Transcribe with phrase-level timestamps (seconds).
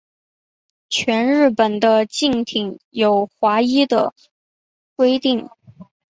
[0.89, 4.15] 全日本的竞艇有划一的
[4.95, 5.47] 规定。